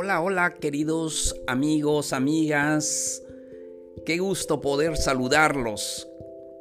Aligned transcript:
Hola, 0.00 0.20
hola 0.20 0.54
queridos 0.54 1.34
amigos, 1.48 2.12
amigas. 2.12 3.20
Qué 4.06 4.18
gusto 4.18 4.60
poder 4.60 4.96
saludarlos. 4.96 6.08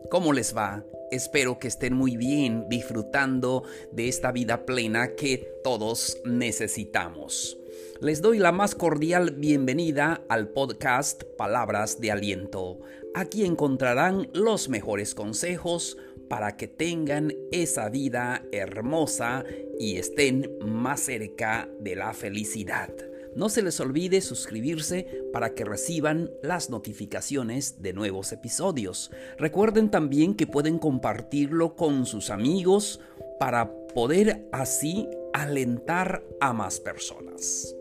¿Cómo 0.10 0.34
les 0.34 0.58
va? 0.58 0.84
Espero 1.12 1.60
que 1.60 1.68
estén 1.68 1.94
muy 1.94 2.18
bien 2.18 2.68
disfrutando 2.68 3.62
de 3.92 4.08
esta 4.08 4.32
vida 4.32 4.66
plena 4.66 5.14
que 5.14 5.48
todos 5.64 6.18
necesitamos. 6.26 7.60
Les 8.02 8.24
doy 8.24 8.40
la 8.40 8.52
más 8.52 8.74
cordial 8.74 9.30
bienvenida 9.30 10.24
al 10.30 10.48
podcast 10.48 11.24
Palabras 11.38 12.02
de 12.02 12.12
Aliento. 12.12 12.80
Aquí 13.14 13.46
encontrarán 13.46 14.32
los 14.34 14.68
mejores 14.68 15.14
consejos 15.14 15.96
para 16.28 16.58
que 16.58 16.68
tengan 16.68 17.36
esa 17.52 17.90
vida 17.90 18.44
hermosa 18.52 19.46
y 19.80 19.98
estén 19.98 20.58
más 20.66 21.02
cerca 21.02 21.70
de 21.80 21.96
la 21.96 22.14
felicidad. 22.14 22.90
No 23.38 23.50
se 23.50 23.62
les 23.62 23.80
olvide 23.80 24.22
suscribirse 24.22 25.06
para 25.32 25.54
que 25.54 25.64
reciban 25.64 26.32
las 26.42 26.72
notificaciones 26.72 27.84
de 27.84 27.94
nuevos 27.94 28.32
episodios. 28.32 29.12
Recuerden 29.38 29.92
también 29.92 30.34
que 30.34 30.48
pueden 30.48 30.80
compartirlo 30.80 31.76
con 31.76 32.08
sus 32.08 32.32
amigos 32.32 33.00
para 33.40 33.72
poder 33.94 34.48
así 34.52 35.08
alentar 35.36 36.24
a 36.42 36.52
más 36.52 36.80
personas. 36.80 37.76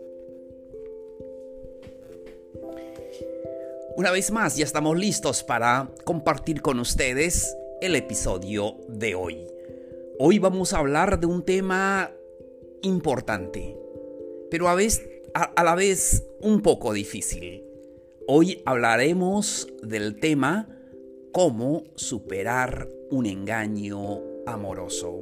Una 3.95 4.11
vez 4.11 4.29
más, 4.29 4.57
ya 4.57 4.63
estamos 4.63 4.95
listos 4.95 5.43
para 5.43 5.89
compartir 6.03 6.61
con 6.61 6.79
ustedes 6.79 7.57
el 7.81 7.95
episodio 7.95 8.77
de 8.89 9.15
hoy. 9.15 9.47
Hoy 10.19 10.37
vamos 10.37 10.73
a 10.73 10.77
hablar 10.77 11.19
de 11.19 11.25
un 11.25 11.43
tema 11.43 12.11
importante, 12.83 13.75
pero 14.51 14.69
a, 14.69 15.16
a, 15.37 15.63
la 15.63 15.75
vez 15.75 16.23
un 16.41 16.61
poco 16.61 16.93
difícil. 16.93 17.63
Hoy 18.27 18.63
hablaremos 18.65 19.67
del 19.83 20.19
tema 20.19 20.67
cómo 21.31 21.83
superar 21.95 22.89
un 23.11 23.27
engaño 23.27 24.21
amoroso. 24.47 25.21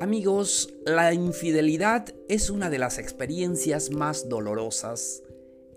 Amigos, 0.00 0.72
la 0.86 1.12
infidelidad 1.12 2.14
es 2.28 2.48
una 2.48 2.70
de 2.70 2.78
las 2.78 2.98
experiencias 2.98 3.90
más 3.90 4.28
dolorosas 4.28 5.22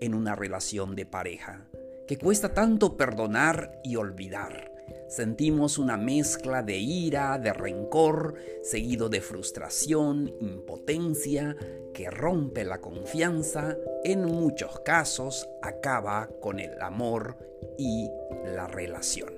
en 0.00 0.14
una 0.14 0.34
relación 0.34 0.96
de 0.96 1.04
pareja, 1.04 1.68
que 2.08 2.16
cuesta 2.16 2.54
tanto 2.54 2.96
perdonar 2.96 3.78
y 3.84 3.96
olvidar. 3.96 4.69
Sentimos 5.10 5.76
una 5.78 5.96
mezcla 5.96 6.62
de 6.62 6.78
ira, 6.78 7.36
de 7.36 7.52
rencor, 7.52 8.34
seguido 8.62 9.08
de 9.08 9.20
frustración, 9.20 10.32
impotencia, 10.38 11.56
que 11.92 12.08
rompe 12.08 12.64
la 12.64 12.80
confianza, 12.80 13.76
en 14.04 14.24
muchos 14.24 14.78
casos 14.80 15.48
acaba 15.62 16.30
con 16.40 16.60
el 16.60 16.80
amor 16.80 17.36
y 17.76 18.08
la 18.54 18.68
relación. 18.68 19.34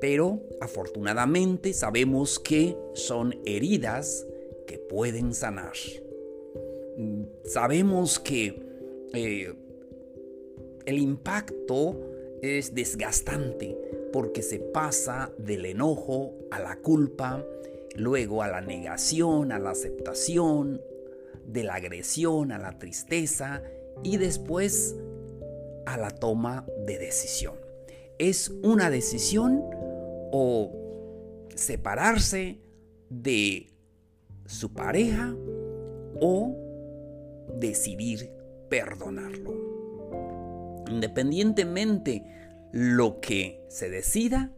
Pero 0.00 0.40
afortunadamente 0.62 1.74
sabemos 1.74 2.38
que 2.38 2.74
son 2.94 3.38
heridas 3.44 4.26
que 4.66 4.78
pueden 4.78 5.34
sanar. 5.34 5.74
Sabemos 7.44 8.18
que 8.18 8.58
eh, 9.12 9.52
el 10.86 10.98
impacto 10.98 12.11
es 12.42 12.74
desgastante 12.74 13.78
porque 14.12 14.42
se 14.42 14.58
pasa 14.58 15.32
del 15.38 15.64
enojo 15.64 16.34
a 16.50 16.60
la 16.60 16.76
culpa, 16.76 17.46
luego 17.94 18.42
a 18.42 18.48
la 18.48 18.60
negación, 18.60 19.52
a 19.52 19.58
la 19.58 19.70
aceptación, 19.70 20.80
de 21.46 21.64
la 21.64 21.74
agresión 21.74 22.52
a 22.52 22.58
la 22.58 22.78
tristeza 22.78 23.62
y 24.02 24.16
después 24.16 24.96
a 25.86 25.96
la 25.96 26.10
toma 26.10 26.66
de 26.86 26.98
decisión. 26.98 27.54
Es 28.18 28.50
una 28.62 28.90
decisión 28.90 29.62
o 30.32 30.72
separarse 31.54 32.58
de 33.10 33.68
su 34.46 34.72
pareja 34.72 35.34
o 36.20 36.56
decidir 37.58 38.30
perdonarlo. 38.68 39.71
Independientemente 40.92 42.22
lo 42.70 43.18
que 43.20 43.64
se 43.70 43.88
decida, 43.88 44.52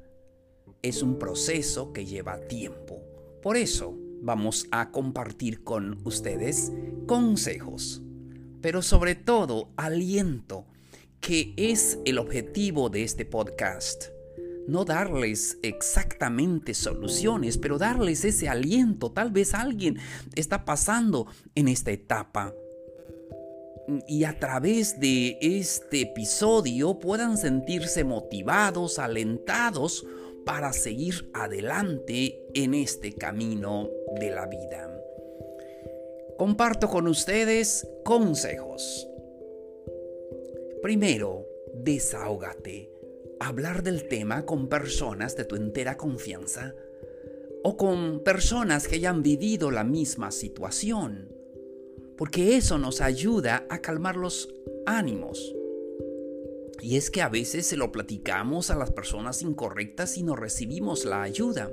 es 0.83 1.01
un 1.01 1.17
proceso 1.17 1.93
que 1.93 2.07
lleva 2.07 2.41
tiempo. 2.49 3.01
Por 3.41 3.57
eso 3.57 3.97
vamos 4.21 4.67
a 4.73 4.91
compartir 4.91 5.63
con 5.63 6.01
ustedes 6.05 6.73
consejos, 7.07 8.03
pero 8.61 8.83
sobre 8.83 9.15
todo 9.15 9.71
aliento, 9.77 10.67
que 11.21 11.55
es 11.57 12.01
el 12.05 12.19
objetivo 12.19 12.91
de 12.91 13.05
este 13.05 13.25
podcast. 13.25 14.07
No 14.67 14.85
darles 14.85 15.59
exactamente 15.63 16.75
soluciones, 16.75 17.59
pero 17.59 17.79
darles 17.79 18.25
ese 18.25 18.49
aliento. 18.49 19.13
Tal 19.13 19.31
vez 19.31 19.55
alguien 19.55 19.99
está 20.35 20.65
pasando 20.65 21.29
en 21.55 21.69
esta 21.69 21.93
etapa 21.93 22.53
y 24.07 24.25
a 24.25 24.39
través 24.39 24.99
de 25.01 25.39
este 25.41 26.03
episodio 26.03 26.99
puedan 26.99 27.37
sentirse 27.37 28.05
motivados, 28.05 28.99
alentados 28.99 30.07
para 30.45 30.73
seguir 30.73 31.31
adelante 31.33 32.45
en 32.55 32.75
este 32.75 33.13
camino 33.13 33.89
de 34.19 34.31
la 34.31 34.47
vida. 34.47 34.91
Comparto 36.39 36.89
con 36.89 37.07
ustedes 37.07 37.87
consejos. 38.05 39.09
Primero, 40.83 41.47
desahógate. 41.75 42.91
Hablar 43.41 43.83
del 43.83 44.09
tema 44.09 44.47
con 44.47 44.69
personas 44.69 45.37
de 45.37 45.45
tu 45.45 45.57
entera 45.57 45.97
confianza 45.97 46.75
o 47.63 47.77
con 47.77 48.23
personas 48.23 48.87
que 48.87 48.97
hayan 48.97 49.23
vivido 49.23 49.71
la 49.71 49.85
misma 49.85 50.31
situación 50.31 51.44
porque 52.17 52.57
eso 52.57 52.79
nos 52.79 53.01
ayuda 53.01 53.67
a 53.69 53.79
calmar 53.79 54.17
los 54.17 54.49
ánimos. 54.87 55.55
Y 56.81 56.97
es 56.97 57.11
que 57.11 57.23
a 57.23 57.29
veces 57.29 57.67
se 57.67 57.77
lo 57.77 57.91
platicamos 57.93 58.71
a 58.71 58.77
las 58.77 58.91
personas 58.91 59.43
incorrectas 59.43 60.19
y 60.19 60.23
no 60.23 60.37
recibimos 60.37 61.05
la 61.05 61.23
ayuda. 61.23 61.71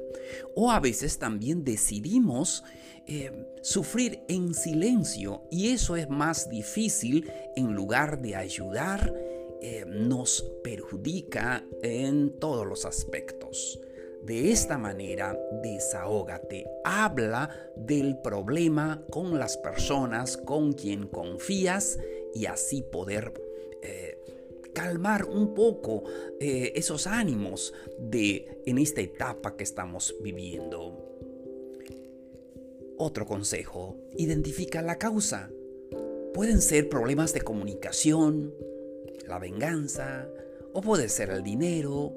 O 0.56 0.72
a 0.72 0.79
veces 0.79 1.18
también 1.18 1.66
decidimos 1.66 2.63
eh, 3.07 3.46
sufrir 3.62 4.22
en 4.29 4.53
silencio 4.53 5.44
y 5.52 5.72
eso 5.72 5.97
es 5.97 6.09
más 6.09 6.50
difícil 6.50 7.29
en 7.56 7.73
lugar 7.73 8.22
de 8.22 8.35
ayudar, 8.35 9.13
eh, 9.62 9.84
nos 9.85 10.46
perjudica 10.63 11.66
en 11.81 12.40
todos 12.40 12.66
los 12.66 12.85
aspectos. 12.85 13.79
De 14.24 14.52
esta 14.52 14.78
manera, 14.78 15.38
desahógate, 15.64 16.68
habla 16.84 17.50
del 17.76 18.18
problema 18.20 19.04
con 19.09 19.40
las 19.40 19.58
personas 19.58 20.38
con 20.38 20.74
quien 20.74 21.08
confías 21.08 21.98
y 22.36 22.46
así 22.46 22.84
poder 22.84 23.34
eh, 23.82 24.20
calmar 24.74 25.26
un 25.26 25.56
poco 25.56 26.04
eh, 26.40 26.72
esos 26.76 27.08
ánimos 27.08 27.74
de 28.00 28.62
en 28.68 28.78
esta 28.78 29.02
etapa 29.02 29.58
que 29.58 29.64
estamos 29.64 30.16
viviendo. 30.22 31.12
Otro 32.98 33.26
consejo, 33.26 33.98
identifica 34.16 34.84
la 34.84 35.00
causa. 35.00 35.50
Pueden 36.36 36.62
ser 36.62 36.90
problemas 36.90 37.34
de 37.34 37.42
comunicación, 37.42 38.53
la 39.28 39.40
venganza, 39.40 40.30
o 40.74 40.82
puede 40.82 41.09
ser 41.09 41.32
el 41.32 41.42
dinero, 41.42 42.14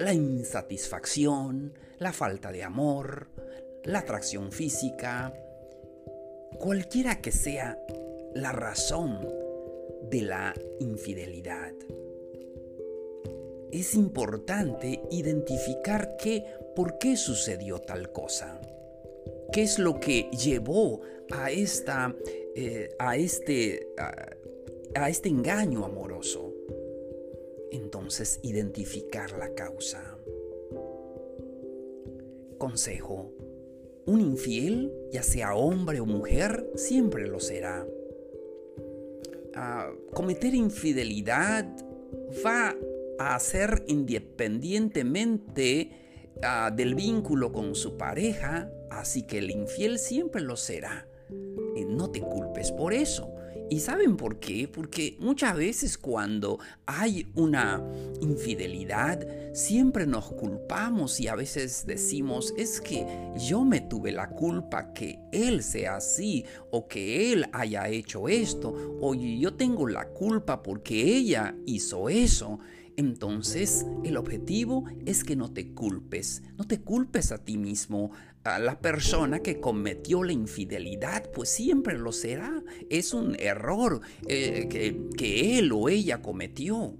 la 0.00 0.14
insatisfacción, 0.14 1.74
la 1.98 2.12
falta 2.14 2.50
de 2.50 2.64
amor, 2.64 3.28
la 3.84 3.98
atracción 3.98 4.50
física, 4.50 5.34
cualquiera 6.58 7.20
que 7.20 7.30
sea 7.30 7.78
la 8.34 8.50
razón 8.52 9.28
de 10.10 10.22
la 10.22 10.54
infidelidad. 10.80 11.74
Es 13.70 13.94
importante 13.94 15.02
identificar 15.10 16.16
qué, 16.16 16.46
por 16.74 16.96
qué 16.96 17.18
sucedió 17.18 17.78
tal 17.78 18.10
cosa. 18.10 18.58
¿Qué 19.52 19.62
es 19.62 19.78
lo 19.78 20.00
que 20.00 20.30
llevó 20.30 21.02
a, 21.30 21.50
esta, 21.50 22.16
eh, 22.56 22.88
a, 22.98 23.18
este, 23.18 23.88
a 24.94 25.10
este 25.10 25.28
engaño 25.28 25.84
amoroso? 25.84 26.49
Entonces 27.70 28.40
identificar 28.42 29.32
la 29.38 29.54
causa. 29.54 30.16
Consejo. 32.58 33.32
Un 34.06 34.20
infiel, 34.20 34.92
ya 35.12 35.22
sea 35.22 35.54
hombre 35.54 36.00
o 36.00 36.06
mujer, 36.06 36.70
siempre 36.74 37.26
lo 37.26 37.40
será. 37.40 37.86
Ah, 39.54 39.90
cometer 40.12 40.54
infidelidad 40.54 41.66
va 42.44 42.76
a 43.18 43.34
hacer 43.34 43.84
independientemente 43.86 45.90
ah, 46.42 46.70
del 46.74 46.94
vínculo 46.94 47.52
con 47.52 47.74
su 47.74 47.96
pareja, 47.96 48.70
así 48.90 49.22
que 49.22 49.38
el 49.38 49.50
infiel 49.50 49.98
siempre 49.98 50.42
lo 50.42 50.56
será. 50.56 51.06
eh, 51.76 51.84
no 51.84 52.10
te 52.10 52.20
culpes 52.20 52.72
por 52.72 52.92
eso. 52.92 53.32
¿Y 53.70 53.78
saben 53.78 54.16
por 54.16 54.40
qué? 54.40 54.66
Porque 54.66 55.16
muchas 55.20 55.56
veces 55.56 55.96
cuando 55.96 56.58
hay 56.86 57.30
una 57.36 57.80
infidelidad, 58.20 59.24
siempre 59.54 60.08
nos 60.08 60.32
culpamos 60.32 61.20
y 61.20 61.28
a 61.28 61.36
veces 61.36 61.86
decimos, 61.86 62.52
es 62.58 62.80
que 62.80 63.06
yo 63.38 63.64
me 63.64 63.80
tuve 63.80 64.10
la 64.10 64.30
culpa 64.30 64.92
que 64.92 65.20
él 65.30 65.62
sea 65.62 65.96
así 65.96 66.44
o 66.72 66.88
que 66.88 67.32
él 67.32 67.46
haya 67.52 67.88
hecho 67.88 68.28
esto, 68.28 68.98
o 69.00 69.14
yo 69.14 69.54
tengo 69.54 69.86
la 69.86 70.08
culpa 70.08 70.64
porque 70.64 71.16
ella 71.16 71.54
hizo 71.64 72.08
eso. 72.08 72.58
Entonces, 73.00 73.86
el 74.04 74.18
objetivo 74.18 74.84
es 75.06 75.24
que 75.24 75.34
no 75.34 75.50
te 75.50 75.72
culpes, 75.72 76.42
no 76.58 76.66
te 76.66 76.82
culpes 76.82 77.32
a 77.32 77.38
ti 77.38 77.56
mismo. 77.56 78.10
A 78.44 78.58
la 78.58 78.78
persona 78.78 79.40
que 79.40 79.58
cometió 79.58 80.22
la 80.22 80.34
infidelidad, 80.34 81.30
pues 81.30 81.48
siempre 81.48 81.96
lo 81.96 82.12
será. 82.12 82.62
Es 82.90 83.14
un 83.14 83.36
error 83.40 84.02
eh, 84.28 84.66
que, 84.68 85.08
que 85.16 85.58
él 85.58 85.72
o 85.72 85.88
ella 85.88 86.20
cometió. 86.20 86.94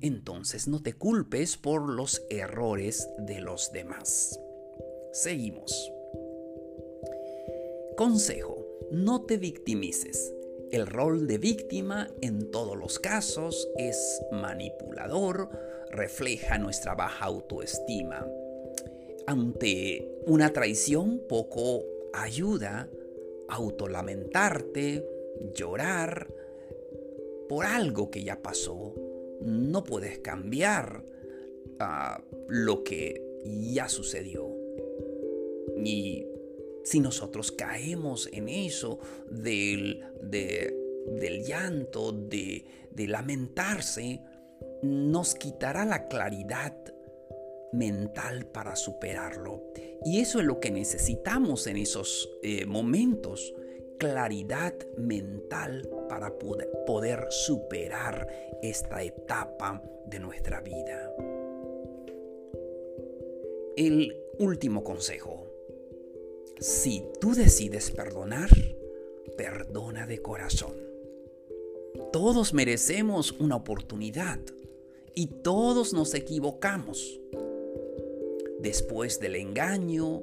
Entonces, 0.00 0.66
no 0.66 0.80
te 0.80 0.94
culpes 0.94 1.58
por 1.58 1.90
los 1.90 2.22
errores 2.30 3.06
de 3.18 3.42
los 3.42 3.70
demás. 3.70 4.40
Seguimos. 5.12 5.92
Consejo, 7.98 8.64
no 8.90 9.26
te 9.26 9.36
victimices. 9.36 10.32
El 10.70 10.86
rol 10.86 11.26
de 11.26 11.38
víctima 11.38 12.10
en 12.20 12.50
todos 12.50 12.76
los 12.76 12.98
casos 12.98 13.68
es 13.76 14.20
manipulador, 14.30 15.48
refleja 15.90 16.58
nuestra 16.58 16.94
baja 16.94 17.24
autoestima. 17.24 18.26
Ante 19.26 20.06
una 20.26 20.52
traición 20.52 21.22
poco 21.26 21.84
ayuda 22.12 22.88
autolamentarte, 23.48 25.08
llorar 25.54 26.28
por 27.48 27.64
algo 27.64 28.10
que 28.10 28.22
ya 28.22 28.42
pasó. 28.42 28.94
No 29.40 29.84
puedes 29.84 30.18
cambiar 30.18 31.02
ah, 31.80 32.22
lo 32.48 32.84
que 32.84 33.22
ya 33.44 33.88
sucedió. 33.88 34.54
Y 35.82 36.26
si 36.88 37.00
nosotros 37.00 37.52
caemos 37.52 38.30
en 38.32 38.48
eso 38.48 38.98
del, 39.30 40.06
del 40.22 41.44
llanto, 41.44 42.12
de, 42.12 42.64
de 42.90 43.06
lamentarse, 43.06 44.22
nos 44.82 45.34
quitará 45.34 45.84
la 45.84 46.08
claridad 46.08 46.74
mental 47.72 48.46
para 48.46 48.74
superarlo. 48.74 49.64
Y 50.02 50.20
eso 50.20 50.40
es 50.40 50.46
lo 50.46 50.60
que 50.60 50.70
necesitamos 50.70 51.66
en 51.66 51.76
esos 51.76 52.30
eh, 52.42 52.64
momentos, 52.64 53.54
claridad 53.98 54.72
mental 54.96 55.86
para 56.08 56.38
poder, 56.38 56.70
poder 56.86 57.26
superar 57.28 58.26
esta 58.62 59.02
etapa 59.02 59.82
de 60.06 60.20
nuestra 60.20 60.62
vida. 60.62 61.12
El 63.76 64.16
último 64.38 64.82
consejo 64.82 65.47
si 66.60 67.04
tú 67.20 67.34
decides 67.34 67.90
perdonar, 67.90 68.50
perdona 69.36 70.06
de 70.06 70.20
corazón. 70.20 70.74
Todos 72.12 72.54
merecemos 72.54 73.32
una 73.32 73.56
oportunidad 73.56 74.40
y 75.14 75.26
todos 75.42 75.92
nos 75.92 76.14
equivocamos. 76.14 77.20
Después 78.60 79.20
del 79.20 79.36
engaño, 79.36 80.22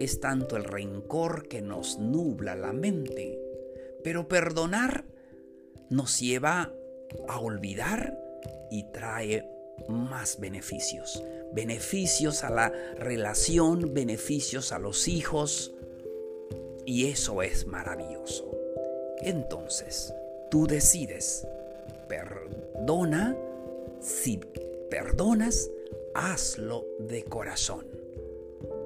es 0.00 0.20
tanto 0.20 0.56
el 0.56 0.64
rencor 0.64 1.46
que 1.46 1.62
nos 1.62 1.98
nubla 1.98 2.56
la 2.56 2.72
mente, 2.72 3.38
pero 4.02 4.26
perdonar 4.26 5.04
nos 5.90 6.18
lleva 6.18 6.72
a 7.28 7.38
olvidar 7.38 8.18
y 8.70 8.90
trae 8.92 9.46
más 9.88 10.38
beneficios. 10.40 11.22
Beneficios 11.52 12.44
a 12.44 12.50
la 12.50 12.72
relación, 12.96 13.94
beneficios 13.94 14.72
a 14.72 14.78
los 14.78 15.08
hijos. 15.08 15.72
Y 16.84 17.06
eso 17.06 17.42
es 17.42 17.66
maravilloso. 17.66 18.50
Entonces, 19.20 20.12
tú 20.50 20.66
decides, 20.66 21.46
perdona, 22.08 23.36
si 24.00 24.40
perdonas, 24.90 25.70
hazlo 26.14 26.86
de 26.98 27.24
corazón. 27.24 27.86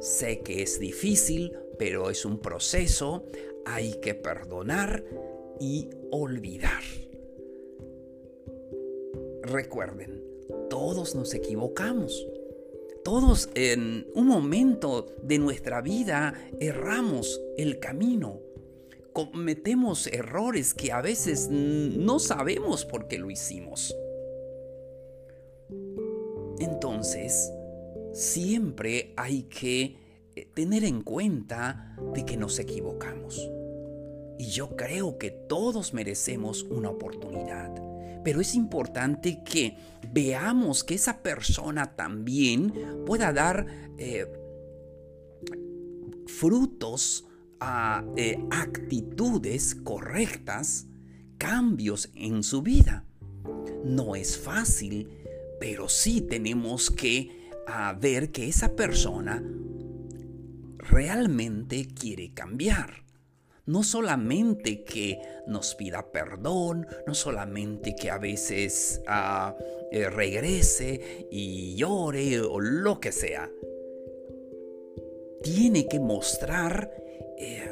Sé 0.00 0.41
que 0.41 0.62
es 0.62 0.79
difícil, 0.79 1.56
pero 1.79 2.11
es 2.11 2.25
un 2.25 2.38
proceso. 2.38 3.25
Hay 3.65 3.94
que 3.94 4.15
perdonar 4.15 5.03
y 5.59 5.88
olvidar. 6.11 6.83
Recuerden, 9.43 10.25
todos 10.69 11.15
nos 11.15 11.35
equivocamos. 11.35 12.27
Todos 13.05 13.49
en 13.55 14.07
un 14.15 14.27
momento 14.27 15.07
de 15.23 15.39
nuestra 15.39 15.81
vida 15.81 16.35
erramos 16.59 17.41
el 17.57 17.79
camino. 17.79 18.41
Cometemos 19.13 20.09
errores 20.09 20.75
que 20.75 20.93
a 20.93 21.01
veces 21.01 21.49
no 21.51 22.19
sabemos 22.19 22.85
por 22.85 23.07
qué 23.07 23.19
lo 23.19 23.31
hicimos. 23.31 23.97
Entonces, 26.59 27.53
siempre 28.12 29.15
hay 29.17 29.45
que 29.45 29.97
eh, 30.35 30.49
tener 30.55 30.85
en 30.85 31.03
cuenta 31.03 31.97
de 32.12 32.25
que 32.25 32.37
nos 32.37 32.59
equivocamos. 32.59 33.51
Y 34.39 34.49
yo 34.49 34.77
creo 34.77 35.17
que 35.17 35.31
todos 35.31 35.95
merecemos 35.95 36.65
una 36.65 36.91
oportunidad 36.91 37.73
pero 38.26 38.40
es 38.40 38.56
importante 38.56 39.44
que 39.44 39.76
veamos 40.12 40.82
que 40.82 40.94
esa 40.94 41.23
persona 41.23 41.94
también 41.94 42.73
pueda 43.06 43.32
dar 43.32 43.64
eh, 43.99 44.26
frutos 46.26 47.25
eh, 48.17 48.44
actitudes 48.50 49.76
correctas, 49.76 50.88
cambios 51.38 52.11
en 52.17 52.43
su 52.43 52.62
vida. 52.62 53.05
No 53.84 54.17
es 54.17 54.37
fácil, 54.37 55.08
pero 55.61 55.88
sí 55.88 56.20
tenemos 56.20 56.90
que 56.90 57.52
ver 58.00 58.32
que 58.32 58.49
esa 58.49 58.75
persona 58.75 59.40
realmente 60.78 61.87
quiere 61.87 62.35
cambiar 62.35 63.06
no 63.66 63.82
solamente 63.82 64.85
que 64.85 65.20
nos 65.46 65.75
pida 65.75 66.11
perdón, 66.12 66.87
no 67.06 67.14
solamente 67.14 67.94
que 67.94 68.11
a 68.11 68.18
veces 68.18 69.02
ah, 69.06 69.56
eh, 69.90 70.08
regrese 70.08 71.26
y 71.30 71.75
llore 71.76 72.40
o 72.40 72.61
lo 72.61 73.00
que 73.00 73.12
sea. 73.12 73.50
Tiene 75.42 75.87
que 75.87 76.00
mostrar 76.00 76.90
eh, 77.38 77.70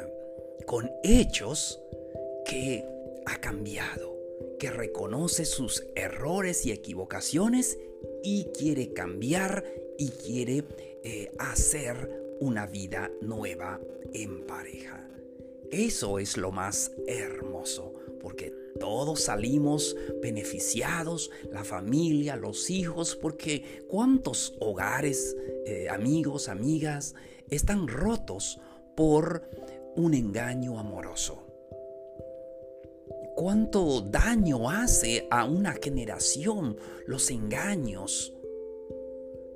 con 0.65 0.89
hechos 1.03 1.81
que 2.45 2.85
ha 3.25 3.39
cambiado, 3.39 4.17
que 4.59 4.69
reconoce 4.69 5.45
sus 5.45 5.85
errores 5.95 6.65
y 6.65 6.71
equivocaciones 6.71 7.77
y 8.23 8.45
quiere 8.57 8.93
cambiar 8.93 9.63
y 9.97 10.09
quiere 10.09 10.63
eh, 11.03 11.31
hacer 11.39 12.35
una 12.39 12.65
vida 12.67 13.11
nueva 13.21 13.79
en 14.13 14.45
pareja. 14.45 15.05
Eso 15.75 16.19
es 16.19 16.37
lo 16.37 16.53
más 16.53 16.93
hermoso, 17.05 17.93
porque 18.21 18.53
todos 18.79 19.23
salimos 19.23 19.93
beneficiados, 20.21 21.29
la 21.51 21.65
familia, 21.65 22.37
los 22.37 22.69
hijos, 22.69 23.17
porque 23.17 23.83
cuántos 23.89 24.55
hogares, 24.61 25.35
eh, 25.65 25.89
amigos, 25.89 26.47
amigas, 26.47 27.13
están 27.49 27.89
rotos 27.89 28.57
por 28.95 29.49
un 29.97 30.13
engaño 30.13 30.79
amoroso. 30.79 31.43
Cuánto 33.35 33.99
daño 33.99 34.69
hace 34.69 35.27
a 35.29 35.43
una 35.43 35.73
generación 35.73 36.77
los 37.05 37.29
engaños. 37.31 38.33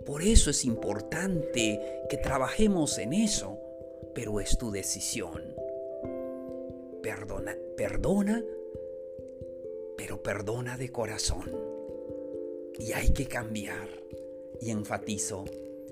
Por 0.05 0.21
eso 0.21 0.49
es 0.49 0.65
importante 0.65 2.03
que 2.09 2.17
trabajemos 2.17 2.97
en 2.97 3.13
eso, 3.13 3.57
pero 4.13 4.41
es 4.41 4.57
tu 4.57 4.69
decisión 4.69 5.58
perdona, 7.09 7.57
perdona, 7.75 8.43
pero 9.97 10.21
perdona 10.21 10.77
de 10.77 10.91
corazón. 10.91 11.49
Y 12.77 12.91
hay 12.91 13.09
que 13.13 13.25
cambiar. 13.25 13.89
Y 14.61 14.69
enfatizo, 14.69 15.45